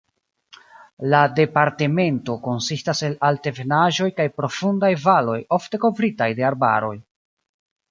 [1.13, 6.95] La departemento konsistas el altebenaĵoj kaj profundaj valoj ofte kovritaj de arbaroj.